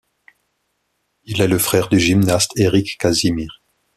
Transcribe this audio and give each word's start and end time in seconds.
Il 1.25 1.43
est 1.43 1.47
le 1.47 1.59
frère 1.59 1.87
du 1.87 1.99
gymnaste 1.99 2.57
Éric 2.57 2.97
Casimir. 2.97 3.61